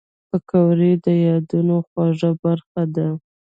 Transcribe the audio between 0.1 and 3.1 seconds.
پکورې د یادونو خواږه برخه ده